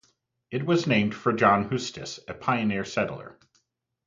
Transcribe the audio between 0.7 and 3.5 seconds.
named for John Hustis, a pioneer settler.